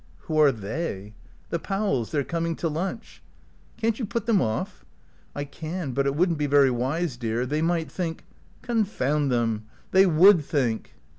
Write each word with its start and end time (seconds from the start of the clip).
"Who 0.21 0.39
are 0.39 0.51
they?" 0.51 1.13
"The 1.51 1.59
Powells. 1.59 2.09
They're 2.09 2.23
coming 2.23 2.55
to 2.55 2.67
lunch." 2.67 3.21
"Can't 3.77 3.99
you 3.99 4.05
put 4.07 4.25
them 4.25 4.41
off?" 4.41 4.83
"I 5.35 5.43
can, 5.43 5.91
but 5.91 6.07
it 6.07 6.15
wouldn't 6.15 6.39
be 6.39 6.47
very 6.47 6.71
wise, 6.71 7.17
dear. 7.17 7.45
They 7.45 7.61
might 7.61 7.91
think" 7.91 8.25
"Confound 8.63 9.31
them 9.31 9.67
they 9.91 10.07
would 10.07 10.43
think." 10.43 10.95